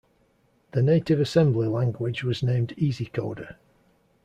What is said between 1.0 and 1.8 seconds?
assembly